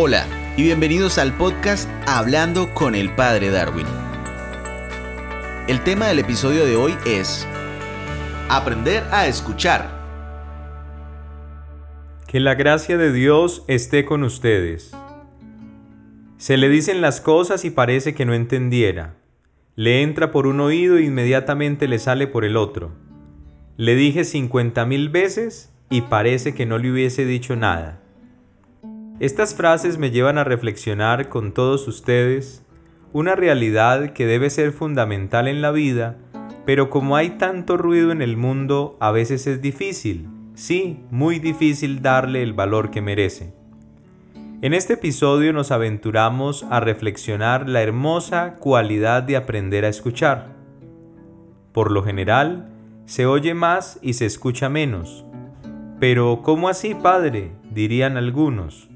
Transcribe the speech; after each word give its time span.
Hola 0.00 0.28
y 0.56 0.62
bienvenidos 0.62 1.18
al 1.18 1.36
podcast 1.36 1.90
Hablando 2.06 2.72
con 2.72 2.94
el 2.94 3.12
Padre 3.16 3.50
Darwin. 3.50 3.88
El 5.66 5.82
tema 5.82 6.06
del 6.06 6.20
episodio 6.20 6.64
de 6.64 6.76
hoy 6.76 6.94
es 7.04 7.48
Aprender 8.48 9.02
a 9.10 9.26
escuchar. 9.26 9.90
Que 12.28 12.38
la 12.38 12.54
gracia 12.54 12.96
de 12.96 13.12
Dios 13.12 13.64
esté 13.66 14.04
con 14.04 14.22
ustedes. 14.22 14.92
Se 16.36 16.56
le 16.58 16.68
dicen 16.68 17.00
las 17.00 17.20
cosas 17.20 17.64
y 17.64 17.70
parece 17.70 18.14
que 18.14 18.24
no 18.24 18.34
entendiera. 18.34 19.16
Le 19.74 20.02
entra 20.02 20.30
por 20.30 20.46
un 20.46 20.60
oído 20.60 20.96
e 20.98 21.02
inmediatamente 21.02 21.88
le 21.88 21.98
sale 21.98 22.28
por 22.28 22.44
el 22.44 22.56
otro. 22.56 22.92
Le 23.76 23.96
dije 23.96 24.22
cincuenta 24.22 24.86
mil 24.86 25.08
veces 25.08 25.72
y 25.90 26.02
parece 26.02 26.54
que 26.54 26.66
no 26.66 26.78
le 26.78 26.92
hubiese 26.92 27.24
dicho 27.24 27.56
nada. 27.56 28.00
Estas 29.20 29.56
frases 29.56 29.98
me 29.98 30.12
llevan 30.12 30.38
a 30.38 30.44
reflexionar 30.44 31.28
con 31.28 31.50
todos 31.50 31.88
ustedes 31.88 32.64
una 33.12 33.34
realidad 33.34 34.10
que 34.10 34.26
debe 34.26 34.48
ser 34.48 34.70
fundamental 34.70 35.48
en 35.48 35.60
la 35.60 35.72
vida, 35.72 36.18
pero 36.64 36.88
como 36.88 37.16
hay 37.16 37.30
tanto 37.30 37.76
ruido 37.76 38.12
en 38.12 38.22
el 38.22 38.36
mundo, 38.36 38.96
a 39.00 39.10
veces 39.10 39.48
es 39.48 39.60
difícil, 39.60 40.28
sí, 40.54 41.00
muy 41.10 41.40
difícil 41.40 42.00
darle 42.00 42.44
el 42.44 42.52
valor 42.52 42.92
que 42.92 43.00
merece. 43.00 43.52
En 44.62 44.72
este 44.72 44.92
episodio 44.92 45.52
nos 45.52 45.72
aventuramos 45.72 46.64
a 46.70 46.78
reflexionar 46.78 47.68
la 47.68 47.82
hermosa 47.82 48.54
cualidad 48.60 49.24
de 49.24 49.36
aprender 49.36 49.84
a 49.84 49.88
escuchar. 49.88 50.54
Por 51.72 51.90
lo 51.90 52.04
general, 52.04 52.70
se 53.06 53.26
oye 53.26 53.54
más 53.54 53.98
y 54.00 54.12
se 54.12 54.26
escucha 54.26 54.68
menos. 54.68 55.24
Pero 55.98 56.42
¿cómo 56.44 56.68
así, 56.68 56.94
padre? 56.94 57.50
dirían 57.72 58.16
algunos. 58.16 58.88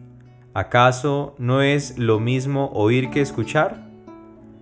¿Acaso 0.55 1.35
no 1.39 1.63
es 1.63 1.99
lo 1.99 2.21
mismo 2.21 2.71
oír 2.75 3.09
que 3.09 3.23
escuchar? 3.23 3.89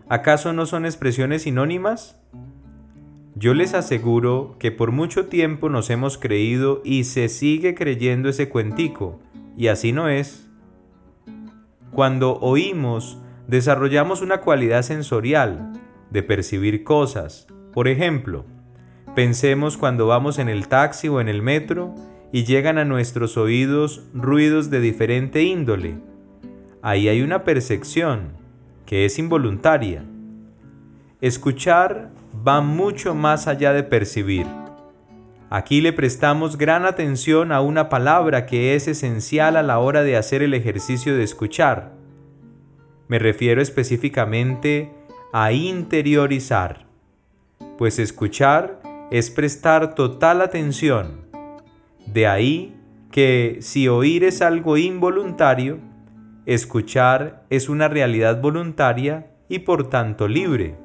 ¿Acaso 0.08 0.52
no 0.52 0.64
son 0.64 0.84
expresiones 0.84 1.42
sinónimas? 1.42 2.16
Yo 3.34 3.55
les 3.55 3.74
aseguro 3.74 4.55
que 4.61 4.70
por 4.70 4.92
mucho 4.92 5.27
tiempo 5.27 5.68
nos 5.68 5.91
hemos 5.91 6.16
creído 6.16 6.80
y 6.84 7.05
se 7.05 7.28
sigue 7.28 7.74
creyendo 7.74 8.28
ese 8.28 8.48
cuentico, 8.48 9.18
y 9.56 9.66
así 9.66 9.91
no 9.91 10.08
es. 10.08 10.48
Cuando 11.91 12.38
oímos, 12.38 13.18
desarrollamos 13.48 14.22
una 14.22 14.42
cualidad 14.42 14.83
sensorial, 14.83 15.72
de 16.11 16.22
percibir 16.22 16.84
cosas. 16.84 17.48
Por 17.72 17.88
ejemplo, 17.88 18.44
pensemos 19.16 19.77
cuando 19.77 20.06
vamos 20.06 20.38
en 20.38 20.48
el 20.48 20.68
taxi 20.68 21.08
o 21.08 21.20
en 21.20 21.28
el 21.28 21.42
metro 21.42 21.96
y 22.33 22.45
llegan 22.45 22.78
a 22.78 22.84
nuestros 22.84 23.36
oídos 23.36 24.03
ruidos 24.14 24.70
de 24.70 24.81
diferente 24.81 25.42
índole. 25.42 25.98
Ahí 26.83 27.09
hay 27.09 27.23
una 27.23 27.45
percepción 27.45 28.33
que 28.86 29.05
es 29.05 29.19
involuntaria. 29.19 30.05
Escuchar 31.20 32.11
va 32.47 32.61
mucho 32.61 33.14
más 33.14 33.47
allá 33.47 33.73
de 33.73 33.83
percibir. 33.83 34.47
Aquí 35.51 35.81
le 35.81 35.92
prestamos 35.92 36.56
gran 36.56 36.86
atención 36.86 37.51
a 37.51 37.61
una 37.61 37.89
palabra 37.89 38.47
que 38.47 38.77
es 38.77 38.86
esencial 38.86 39.56
a 39.56 39.64
la 39.64 39.81
hora 39.81 40.03
de 40.03 40.17
hacer 40.17 40.42
el 40.42 40.55
ejercicio 40.55 41.17
de 41.17 41.25
escuchar. 41.25 41.92
Me 43.08 43.19
refiero 43.19 43.61
específicamente 43.61 44.92
a 45.33 45.53
interiorizar, 45.53 46.86
pues 47.77 47.98
escuchar 47.98 48.81
es 49.11 49.31
prestar 49.31 49.97
total 49.97 50.41
atención 50.41 51.30
de 52.12 52.27
ahí 52.27 52.77
que 53.11 53.58
si 53.61 53.89
oír 53.89 54.25
es 54.25 54.42
algo 54.42 54.77
involuntario, 54.77 55.78
escuchar 56.47 57.44
es 57.50 57.69
una 57.69 57.89
realidad 57.89 58.41
voluntaria 58.41 59.33
y 59.48 59.61
por 59.61 59.89
tanto 59.89 60.29
libre. 60.29 60.77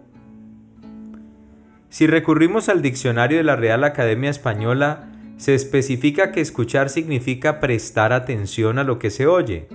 Si 1.89 2.07
recurrimos 2.07 2.67
al 2.67 2.81
diccionario 2.81 3.37
de 3.37 3.43
la 3.43 3.55
Real 3.55 3.83
Academia 3.83 4.29
Española, 4.29 5.11
se 5.37 5.53
especifica 5.53 6.31
que 6.31 6.41
escuchar 6.41 6.89
significa 6.89 7.59
prestar 7.59 8.11
atención 8.11 8.79
a 8.79 8.83
lo 8.83 8.99
que 8.99 9.09
se 9.09 9.27
oye. 9.27 9.67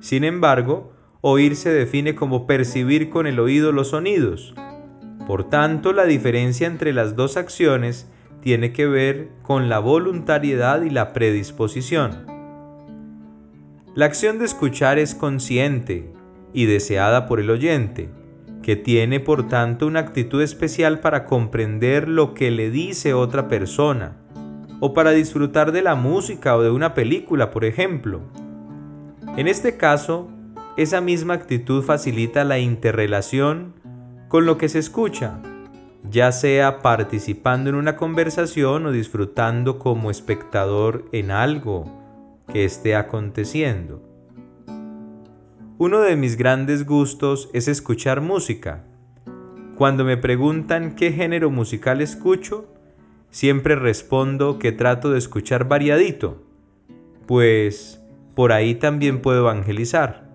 Sin 0.00 0.24
embargo, 0.24 0.92
oír 1.20 1.56
se 1.56 1.70
define 1.70 2.14
como 2.14 2.46
percibir 2.46 3.10
con 3.10 3.26
el 3.26 3.38
oído 3.38 3.72
los 3.72 3.88
sonidos. 3.88 4.54
Por 5.26 5.48
tanto, 5.48 5.92
la 5.92 6.06
diferencia 6.06 6.66
entre 6.66 6.92
las 6.92 7.14
dos 7.14 7.36
acciones 7.36 8.08
tiene 8.40 8.72
que 8.72 8.86
ver 8.86 9.28
con 9.42 9.68
la 9.68 9.78
voluntariedad 9.78 10.82
y 10.82 10.90
la 10.90 11.12
predisposición. 11.12 12.26
La 13.94 14.06
acción 14.06 14.38
de 14.38 14.44
escuchar 14.44 14.98
es 14.98 15.14
consciente 15.14 16.12
y 16.52 16.66
deseada 16.66 17.26
por 17.26 17.40
el 17.40 17.50
oyente, 17.50 18.08
que 18.62 18.76
tiene 18.76 19.20
por 19.20 19.48
tanto 19.48 19.86
una 19.86 20.00
actitud 20.00 20.42
especial 20.42 21.00
para 21.00 21.26
comprender 21.26 22.08
lo 22.08 22.34
que 22.34 22.50
le 22.50 22.70
dice 22.70 23.14
otra 23.14 23.48
persona, 23.48 24.16
o 24.80 24.94
para 24.94 25.10
disfrutar 25.10 25.72
de 25.72 25.82
la 25.82 25.94
música 25.94 26.56
o 26.56 26.62
de 26.62 26.70
una 26.70 26.94
película, 26.94 27.50
por 27.50 27.64
ejemplo. 27.64 28.20
En 29.36 29.48
este 29.48 29.76
caso, 29.76 30.28
esa 30.76 31.00
misma 31.00 31.34
actitud 31.34 31.82
facilita 31.82 32.44
la 32.44 32.58
interrelación 32.58 33.74
con 34.28 34.46
lo 34.46 34.56
que 34.56 34.68
se 34.68 34.78
escucha, 34.78 35.40
ya 36.08 36.32
sea 36.32 36.80
participando 36.80 37.70
en 37.70 37.76
una 37.76 37.96
conversación 37.96 38.86
o 38.86 38.92
disfrutando 38.92 39.78
como 39.78 40.10
espectador 40.10 41.04
en 41.12 41.30
algo 41.30 41.84
que 42.52 42.64
esté 42.64 42.96
aconteciendo. 42.96 44.02
Uno 45.78 46.00
de 46.00 46.16
mis 46.16 46.36
grandes 46.36 46.84
gustos 46.84 47.48
es 47.52 47.68
escuchar 47.68 48.20
música. 48.20 48.84
Cuando 49.76 50.04
me 50.04 50.16
preguntan 50.16 50.94
qué 50.94 51.12
género 51.12 51.50
musical 51.50 52.02
escucho, 52.02 52.66
siempre 53.30 53.76
respondo 53.76 54.58
que 54.58 54.72
trato 54.72 55.10
de 55.10 55.18
escuchar 55.18 55.68
variadito, 55.68 56.42
pues 57.26 58.02
por 58.34 58.52
ahí 58.52 58.74
también 58.74 59.22
puedo 59.22 59.40
evangelizar. 59.40 60.28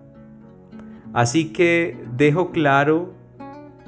Así 1.12 1.52
que 1.52 1.96
dejo 2.16 2.50
claro 2.50 3.14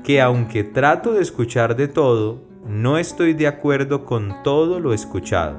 que 0.09 0.23
aunque 0.23 0.65
trato 0.65 1.13
de 1.13 1.21
escuchar 1.21 1.77
de 1.77 1.87
todo, 1.87 2.41
no 2.67 2.97
estoy 2.97 3.35
de 3.35 3.47
acuerdo 3.47 4.07
con 4.07 4.43
todo 4.43 4.81
lo 4.81 4.95
escuchado. 4.95 5.59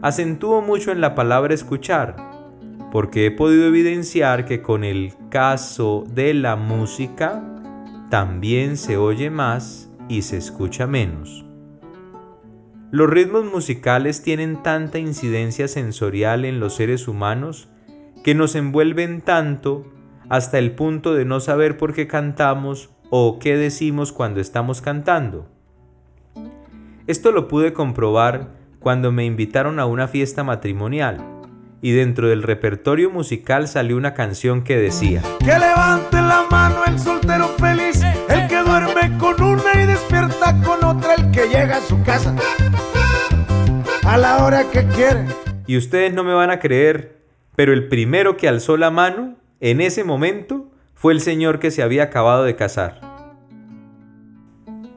Acentúo 0.00 0.62
mucho 0.62 0.92
en 0.92 1.00
la 1.00 1.16
palabra 1.16 1.52
escuchar, 1.52 2.14
porque 2.92 3.26
he 3.26 3.32
podido 3.32 3.66
evidenciar 3.66 4.44
que 4.44 4.62
con 4.62 4.84
el 4.84 5.12
caso 5.28 6.04
de 6.14 6.34
la 6.34 6.54
música 6.54 7.42
también 8.10 8.76
se 8.76 8.96
oye 8.96 9.28
más 9.28 9.90
y 10.08 10.22
se 10.22 10.36
escucha 10.36 10.86
menos. 10.86 11.44
Los 12.92 13.10
ritmos 13.10 13.44
musicales 13.44 14.22
tienen 14.22 14.62
tanta 14.62 15.00
incidencia 15.00 15.66
sensorial 15.66 16.44
en 16.44 16.60
los 16.60 16.76
seres 16.76 17.08
humanos 17.08 17.70
que 18.22 18.36
nos 18.36 18.54
envuelven 18.54 19.20
tanto 19.20 19.84
hasta 20.28 20.60
el 20.60 20.76
punto 20.76 21.12
de 21.12 21.24
no 21.24 21.40
saber 21.40 21.76
por 21.76 21.92
qué 21.92 22.06
cantamos 22.06 22.90
o 23.10 23.38
qué 23.38 23.56
decimos 23.56 24.12
cuando 24.12 24.40
estamos 24.40 24.80
cantando. 24.80 25.46
Esto 27.06 27.32
lo 27.32 27.48
pude 27.48 27.72
comprobar 27.72 28.50
cuando 28.78 29.12
me 29.12 29.24
invitaron 29.24 29.80
a 29.80 29.86
una 29.86 30.08
fiesta 30.08 30.44
matrimonial 30.44 31.24
y 31.82 31.92
dentro 31.92 32.28
del 32.28 32.42
repertorio 32.42 33.10
musical 33.10 33.66
salió 33.68 33.96
una 33.96 34.14
canción 34.14 34.62
que 34.62 34.76
decía 34.76 35.22
Que 35.40 35.58
levante 35.58 36.16
la 36.16 36.46
mano 36.50 36.84
el 36.86 36.98
soltero 36.98 37.48
feliz, 37.58 38.02
el 38.28 38.46
que 38.48 38.56
duerme 38.56 39.18
con 39.18 39.42
una 39.42 39.82
y 39.82 39.86
despierta 39.86 40.60
con 40.62 40.84
otra, 40.84 41.14
el 41.14 41.30
que 41.30 41.48
llega 41.48 41.78
a 41.78 41.80
su 41.80 42.02
casa 42.02 42.34
a 44.04 44.16
la 44.16 44.44
hora 44.44 44.64
que 44.70 44.84
quiere. 44.86 45.26
Y 45.66 45.76
ustedes 45.76 46.12
no 46.12 46.24
me 46.24 46.34
van 46.34 46.50
a 46.50 46.58
creer, 46.58 47.22
pero 47.54 47.72
el 47.72 47.88
primero 47.88 48.36
que 48.36 48.48
alzó 48.48 48.76
la 48.76 48.90
mano 48.90 49.36
en 49.60 49.80
ese 49.80 50.04
momento 50.04 50.69
fue 51.00 51.14
el 51.14 51.22
señor 51.22 51.60
que 51.60 51.70
se 51.70 51.82
había 51.82 52.02
acabado 52.02 52.44
de 52.44 52.56
casar. 52.56 53.00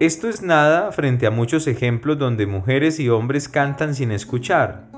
Esto 0.01 0.27
es 0.27 0.41
nada 0.41 0.91
frente 0.91 1.25
a 1.25 1.31
muchos 1.31 1.65
ejemplos 1.65 2.19
donde 2.19 2.45
mujeres 2.45 2.99
y 2.99 3.07
hombres 3.07 3.47
cantan 3.47 3.95
sin 3.95 4.11
escuchar, 4.11 4.89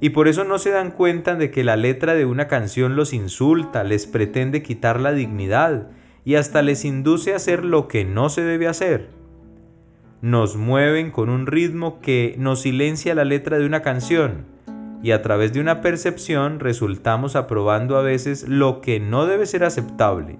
y 0.00 0.10
por 0.10 0.26
eso 0.26 0.42
no 0.42 0.58
se 0.58 0.70
dan 0.70 0.90
cuenta 0.90 1.36
de 1.36 1.52
que 1.52 1.62
la 1.62 1.76
letra 1.76 2.14
de 2.16 2.24
una 2.24 2.48
canción 2.48 2.96
los 2.96 3.12
insulta, 3.12 3.84
les 3.84 4.08
pretende 4.08 4.64
quitar 4.64 4.98
la 4.98 5.12
dignidad 5.12 5.92
y 6.24 6.34
hasta 6.34 6.60
les 6.62 6.84
induce 6.84 7.34
a 7.34 7.36
hacer 7.36 7.64
lo 7.64 7.86
que 7.86 8.04
no 8.04 8.28
se 8.28 8.42
debe 8.42 8.66
hacer. 8.66 9.10
Nos 10.22 10.56
mueven 10.56 11.12
con 11.12 11.28
un 11.28 11.46
ritmo 11.46 12.00
que 12.00 12.34
nos 12.36 12.62
silencia 12.62 13.14
la 13.14 13.24
letra 13.24 13.60
de 13.60 13.66
una 13.66 13.82
canción, 13.82 14.46
y 15.02 15.12
a 15.12 15.22
través 15.22 15.52
de 15.52 15.60
una 15.60 15.80
percepción 15.80 16.60
resultamos 16.60 17.36
aprobando 17.36 17.96
a 17.96 18.02
veces 18.02 18.48
lo 18.48 18.80
que 18.80 19.00
no 19.00 19.26
debe 19.26 19.46
ser 19.46 19.64
aceptable. 19.64 20.38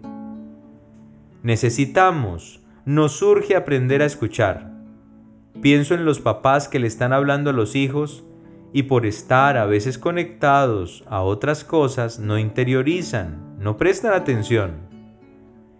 Necesitamos, 1.43 2.61
nos 2.85 3.13
surge 3.13 3.55
aprender 3.55 4.03
a 4.03 4.07
escuchar. 4.07 4.73
Pienso 5.63 5.95
en 5.95 6.05
los 6.05 6.21
papás 6.21 6.69
que 6.69 6.79
le 6.79 6.87
están 6.87 7.13
hablando 7.13 7.51
a 7.51 7.53
los 7.53 7.77
hijos 7.77 8.25
y 8.73 8.85
por 8.85 9.07
estar 9.07 9.57
a 9.57 9.67
veces 9.67 9.99
conectados 9.99 11.05
a 11.09 11.23
otras 11.23 11.65
cosas 11.65 12.19
no 12.19 12.39
interiorizan, 12.39 13.57
no 13.59 13.77
prestan 13.77 14.15
atención. 14.15 14.89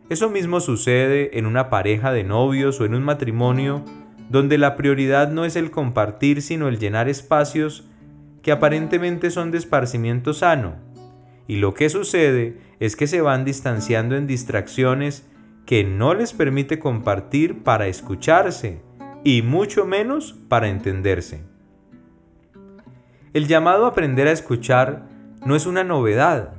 Eso 0.09 0.31
mismo 0.31 0.61
sucede 0.61 1.39
en 1.39 1.45
una 1.45 1.69
pareja 1.69 2.13
de 2.13 2.25
novios 2.25 2.81
o 2.81 2.87
en 2.87 2.95
un 2.95 3.03
matrimonio 3.03 3.85
donde 4.31 4.57
la 4.57 4.77
prioridad 4.77 5.31
no 5.31 5.45
es 5.45 5.57
el 5.57 5.71
compartir 5.71 6.41
sino 6.41 6.69
el 6.69 6.79
llenar 6.79 7.09
espacios 7.09 7.88
que 8.49 8.53
aparentemente 8.53 9.31
son 9.31 9.51
de 9.51 9.59
esparcimiento 9.59 10.33
sano. 10.33 10.77
Y 11.47 11.57
lo 11.57 11.75
que 11.75 11.91
sucede 11.91 12.57
es 12.81 12.97
que 12.97 13.07
se 13.07 13.21
van 13.21 13.45
distanciando 13.45 14.17
en 14.17 14.27
distracciones 14.27 15.29
que 15.67 15.85
no 15.85 16.15
les 16.15 16.33
permite 16.33 16.79
compartir 16.79 17.63
para 17.63 17.89
escucharse 17.89 18.81
y 19.23 19.43
mucho 19.43 19.85
menos 19.85 20.35
para 20.49 20.69
entenderse. 20.69 21.43
El 23.35 23.49
llamado 23.49 23.85
a 23.85 23.89
aprender 23.89 24.29
a 24.29 24.33
escuchar 24.33 25.03
no 25.45 25.55
es 25.55 25.67
una 25.67 25.85
novedad. 25.85 26.55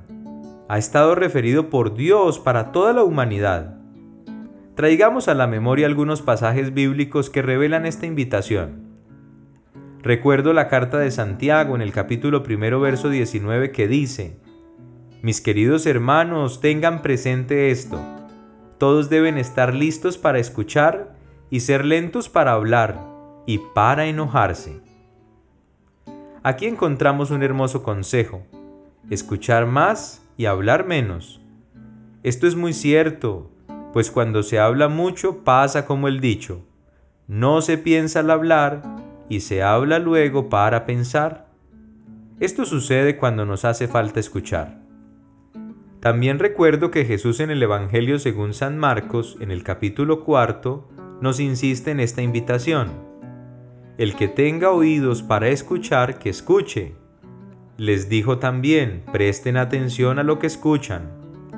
Ha 0.68 0.78
estado 0.78 1.16
referido 1.16 1.72
por 1.72 1.96
Dios 1.96 2.38
para 2.38 2.72
toda 2.72 2.94
la 2.94 3.04
humanidad. 3.04 3.80
Traigamos 4.76 5.28
a 5.28 5.34
la 5.34 5.48
memoria 5.48 5.88
algunos 5.88 6.22
pasajes 6.22 6.72
bíblicos 6.72 7.32
que 7.32 7.42
revelan 7.42 7.88
esta 7.88 8.06
invitación. 8.06 8.89
Recuerdo 10.02 10.54
la 10.54 10.70
carta 10.70 10.98
de 10.98 11.12
Santiago 11.12 11.76
en 11.76 11.82
el 11.82 11.92
capítulo 11.92 12.42
primero 12.42 12.80
verso 12.80 13.10
19 13.10 13.72
que 13.72 13.90
dice, 13.90 14.38
Mis 15.22 15.42
queridos 15.42 15.86
hermanos, 15.86 16.62
tengan 16.62 17.02
presente 17.02 17.70
esto. 17.70 18.00
Todos 18.78 19.10
deben 19.10 19.38
estar 19.38 19.74
listos 19.74 20.18
para 20.18 20.40
escuchar 20.40 21.16
y 21.50 21.60
ser 21.60 21.84
lentos 21.84 22.30
para 22.30 22.54
hablar 22.54 23.06
y 23.46 23.60
para 23.76 24.06
enojarse. 24.06 24.80
Aquí 26.44 26.66
encontramos 26.66 27.30
un 27.30 27.44
hermoso 27.44 27.84
consejo, 27.84 28.44
escuchar 29.10 29.66
más 29.66 30.22
y 30.38 30.46
hablar 30.46 30.88
menos. 30.88 31.42
Esto 32.24 32.48
es 32.48 32.56
muy 32.56 32.72
cierto, 32.72 33.52
pues 33.92 34.12
cuando 34.12 34.44
se 34.44 34.60
habla 34.60 34.88
mucho 34.88 35.44
pasa 35.44 35.86
como 35.86 36.08
el 36.08 36.22
dicho, 36.22 36.66
no 37.28 37.62
se 37.62 37.78
piensa 37.78 38.22
al 38.22 38.32
hablar 38.32 39.09
y 39.30 39.42
se 39.42 39.64
habla 39.64 40.00
luego 40.00 40.50
para 40.50 40.86
pensar. 40.86 41.48
Esto 42.40 42.66
sucede 42.66 43.16
cuando 43.18 43.46
nos 43.46 43.64
hace 43.64 43.88
falta 43.88 44.20
escuchar. 44.20 44.82
También 46.00 46.40
recuerdo 46.40 46.92
que 46.92 47.06
Jesús 47.06 47.40
en 47.40 47.52
el 47.52 47.62
Evangelio 47.62 48.20
según 48.20 48.54
San 48.54 48.78
Marcos, 48.78 49.38
en 49.40 49.52
el 49.52 49.64
capítulo 49.64 50.24
cuarto, 50.24 50.90
nos 51.22 51.40
insiste 51.40 51.92
en 51.92 52.00
esta 52.00 52.22
invitación 52.22 53.10
el 54.00 54.16
que 54.16 54.30
tenga 54.30 54.72
oídos 54.72 55.24
para 55.24 55.50
escuchar, 55.50 56.20
que 56.20 56.30
escuche. 56.30 56.94
Les 57.76 58.08
dijo 58.08 58.40
también, 58.40 59.04
presten 59.12 59.58
atención 59.58 60.20
a 60.20 60.24
lo 60.24 60.40
que 60.40 60.48
escuchan. 60.48 61.12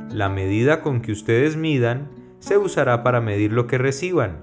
La 0.10 0.28
medida 0.28 0.82
con 0.82 1.02
que 1.02 1.12
ustedes 1.12 1.56
midan 1.56 2.10
se 2.40 2.58
usará 2.58 3.04
para 3.04 3.22
medir 3.22 3.54
lo 3.54 3.68
que 3.68 3.78
reciban, 3.78 4.38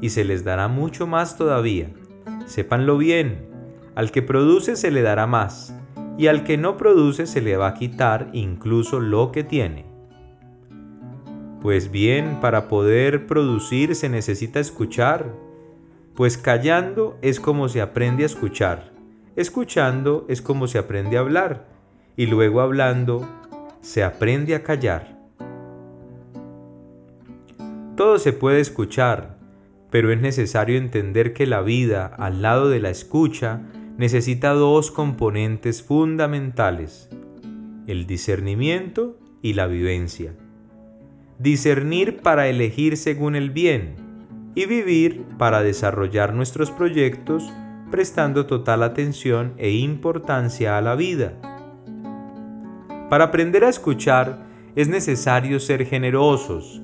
y 0.00 0.10
se 0.10 0.22
les 0.22 0.44
dará 0.44 0.68
mucho 0.68 1.08
más 1.08 1.36
todavía. 1.36 1.90
Sépanlo 2.46 2.98
bien, 2.98 3.46
al 3.94 4.10
que 4.10 4.22
produce 4.22 4.76
se 4.76 4.90
le 4.90 5.02
dará 5.02 5.26
más, 5.26 5.74
y 6.18 6.26
al 6.26 6.44
que 6.44 6.56
no 6.56 6.76
produce 6.76 7.26
se 7.26 7.40
le 7.40 7.56
va 7.56 7.68
a 7.68 7.74
quitar 7.74 8.28
incluso 8.32 9.00
lo 9.00 9.32
que 9.32 9.44
tiene. 9.44 9.86
Pues 11.60 11.90
bien, 11.90 12.38
para 12.40 12.68
poder 12.68 13.26
producir 13.26 13.94
se 13.94 14.08
necesita 14.08 14.60
escuchar, 14.60 15.32
pues 16.14 16.36
callando 16.36 17.16
es 17.22 17.40
como 17.40 17.68
se 17.68 17.80
aprende 17.80 18.22
a 18.22 18.26
escuchar, 18.26 18.92
escuchando 19.34 20.26
es 20.28 20.42
como 20.42 20.66
se 20.66 20.78
aprende 20.78 21.16
a 21.16 21.20
hablar, 21.20 21.66
y 22.16 22.26
luego 22.26 22.60
hablando 22.60 23.26
se 23.80 24.04
aprende 24.04 24.54
a 24.54 24.62
callar. 24.62 25.18
Todo 27.96 28.18
se 28.18 28.32
puede 28.32 28.60
escuchar, 28.60 29.33
pero 29.94 30.10
es 30.10 30.20
necesario 30.20 30.76
entender 30.76 31.34
que 31.34 31.46
la 31.46 31.62
vida 31.62 32.06
al 32.06 32.42
lado 32.42 32.68
de 32.68 32.80
la 32.80 32.90
escucha 32.90 33.60
necesita 33.96 34.50
dos 34.50 34.90
componentes 34.90 35.84
fundamentales, 35.84 37.08
el 37.86 38.04
discernimiento 38.04 39.16
y 39.40 39.52
la 39.52 39.68
vivencia. 39.68 40.34
Discernir 41.38 42.22
para 42.22 42.48
elegir 42.48 42.96
según 42.96 43.36
el 43.36 43.50
bien, 43.50 43.94
y 44.56 44.66
vivir 44.66 45.22
para 45.38 45.62
desarrollar 45.62 46.34
nuestros 46.34 46.72
proyectos 46.72 47.48
prestando 47.92 48.46
total 48.46 48.82
atención 48.82 49.54
e 49.58 49.70
importancia 49.70 50.76
a 50.76 50.80
la 50.80 50.96
vida. 50.96 51.34
Para 53.08 53.26
aprender 53.26 53.62
a 53.62 53.68
escuchar 53.68 54.44
es 54.74 54.88
necesario 54.88 55.60
ser 55.60 55.86
generosos, 55.86 56.82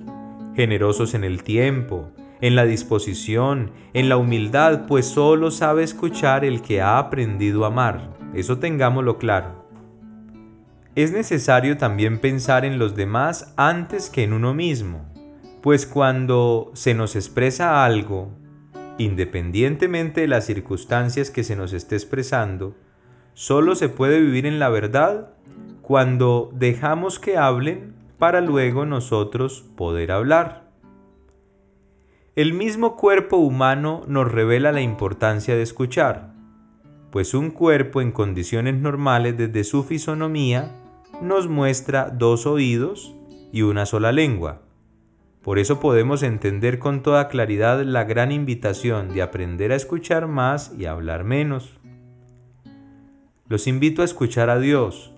generosos 0.55 1.15
en 1.15 1.25
el 1.25 1.43
tiempo, 1.43 2.13
en 2.41 2.57
la 2.57 2.65
disposición, 2.65 3.73
en 3.93 4.09
la 4.09 4.17
humildad, 4.17 4.87
pues 4.87 5.07
solo 5.07 5.51
sabe 5.51 5.83
escuchar 5.83 6.45
el 6.45 6.63
que 6.63 6.81
ha 6.81 6.99
aprendido 6.99 7.65
a 7.65 7.69
amar. 7.69 8.17
Eso 8.35 8.59
tengámoslo 8.59 9.19
claro. 9.19 9.67
Es 10.95 11.13
necesario 11.13 11.77
también 11.77 12.19
pensar 12.19 12.65
en 12.65 12.79
los 12.79 12.95
demás 12.95 13.55
antes 13.57 14.11
que 14.11 14.25
en 14.25 14.33
uno 14.33 14.55
mismo 14.55 15.11
pues 15.61 15.87
cuando 15.87 16.71
se 16.75 16.95
nos 16.95 17.17
expresa 17.17 17.85
algo, 17.85 18.31
independientemente 18.99 20.23
de 20.23 20.29
las 20.29 20.47
circunstancias 20.47 21.31
que 21.31 21.45
se 21.45 21.57
nos 21.57 21.73
esté 21.73 21.97
expresando, 21.97 22.75
solo 23.35 23.75
se 23.75 23.89
puede 23.89 24.21
vivir 24.21 24.47
en 24.47 24.59
la 24.59 24.69
verdad 24.71 25.35
cuando 25.83 26.51
dejamos 26.55 27.19
que 27.19 27.37
hablen 27.37 27.95
para 28.19 28.41
luego 28.41 28.87
nosotros 28.87 29.65
poder 29.77 30.13
hablar. 30.13 30.70
El 32.37 32.55
mismo 32.55 32.95
cuerpo 32.95 33.39
humano 33.39 34.03
nos 34.07 34.31
revela 34.31 34.71
la 34.71 34.81
importancia 34.81 35.57
de 35.57 35.63
escuchar, 35.63 36.33
pues 37.11 37.35
un 37.35 37.51
cuerpo 37.51 38.01
en 38.01 38.13
condiciones 38.13 38.77
normales 38.77 39.37
desde 39.37 39.65
su 39.65 39.83
fisonomía 39.83 40.71
nos 41.21 41.49
muestra 41.49 42.09
dos 42.09 42.47
oídos 42.47 43.17
y 43.53 43.63
una 43.63 43.85
sola 43.85 44.13
lengua. 44.13 44.63
Por 45.43 45.59
eso 45.59 45.81
podemos 45.81 46.23
entender 46.23 46.79
con 46.79 47.03
toda 47.03 47.27
claridad 47.27 47.83
la 47.83 48.05
gran 48.05 48.31
invitación 48.31 49.13
de 49.13 49.23
aprender 49.23 49.73
a 49.73 49.77
escuchar 49.77 50.29
más 50.29 50.73
y 50.79 50.85
hablar 50.85 51.25
menos. 51.25 51.81
Los 53.49 53.67
invito 53.67 54.03
a 54.03 54.05
escuchar 54.05 54.51
a 54.51 54.61
Dios, 54.61 55.13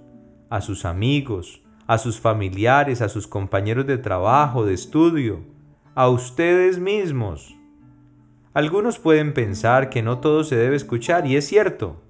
a 0.49 0.63
sus 0.63 0.87
amigos, 0.87 1.61
a 1.87 1.99
sus 1.99 2.19
familiares, 2.19 3.03
a 3.03 3.11
sus 3.11 3.27
compañeros 3.27 3.87
de 3.87 3.99
trabajo, 3.99 4.65
de 4.65 4.73
estudio, 4.73 5.53
a 5.95 6.09
ustedes 6.09 6.79
mismos. 6.79 7.57
Algunos 8.55 8.99
pueden 8.99 9.35
pensar 9.35 9.91
que 9.91 10.03
no 10.03 10.19
todo 10.19 10.45
se 10.45 10.57
debe 10.57 10.77
escuchar 10.77 11.27
y 11.27 11.37
es 11.37 11.47
cierto, 11.47 12.03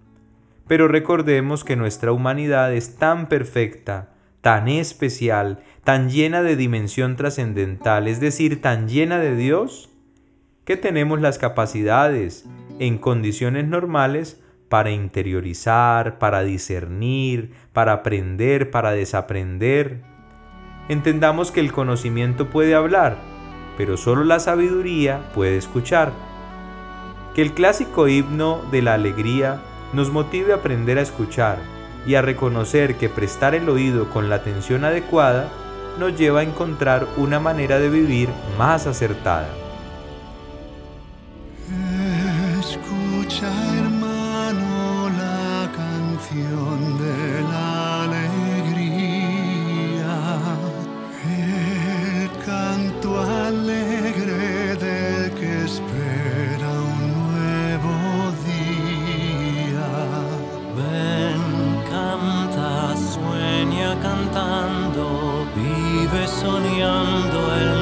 pero 0.67 0.89
recordemos 0.89 1.65
que 1.65 1.77
nuestra 1.77 2.13
humanidad 2.13 2.73
es 2.73 2.97
tan 2.97 3.29
perfecta 3.29 4.13
tan 4.43 4.69
especial, 4.69 5.61
tan 5.85 6.11
llena 6.11 6.43
de 6.43 6.57
dimensión 6.57 7.17
trascendental, 7.17 8.09
es 8.09 8.21
decir, 8.21 8.61
tan 8.61 8.89
llena 8.89 9.19
de 9.19 9.37
Dios, 9.37 9.89
que 10.65 10.77
tenemos 10.77 11.21
las 11.21 11.39
capacidades 11.39 12.45
en 12.79 12.99
condiciones 12.99 13.67
normales 13.67 14.43
para 14.69 14.91
interiorizar, 14.91 16.19
para 16.19 16.43
discernir, 16.43 17.53
para 17.73 17.93
aprender, 17.93 18.71
para 18.71 18.91
desaprender. 18.91 20.03
Entendamos 20.89 21.53
que 21.53 21.61
el 21.61 21.73
conocimiento 21.73 22.51
puede 22.51 22.75
hablar, 22.75 23.19
pero 23.77 23.97
solo 23.97 24.25
la 24.25 24.41
sabiduría 24.41 25.31
puede 25.35 25.57
escuchar. 25.57 26.13
Que 27.35 27.43
el 27.43 27.53
clásico 27.53 28.09
himno 28.09 28.63
de 28.71 28.83
la 28.83 28.95
alegría 28.95 29.61
nos 29.93 30.11
motive 30.11 30.53
a 30.53 30.57
aprender 30.57 30.99
a 30.99 31.03
escuchar 31.03 31.59
y 32.07 32.15
a 32.15 32.23
reconocer 32.23 32.97
que 32.97 33.09
prestar 33.09 33.55
el 33.55 33.69
oído 33.69 34.11
con 34.11 34.29
la 34.29 34.37
atención 34.37 34.85
adecuada 34.85 35.49
nos 35.99 36.17
lleva 36.19 36.41
a 36.41 36.45
encontrar 36.45 37.07
una 37.17 37.39
manera 37.39 37.79
de 37.79 37.89
vivir 37.89 38.29
más 38.59 38.87
acertada. 38.87 39.62
Soñando 66.27 67.55
el 67.55 67.82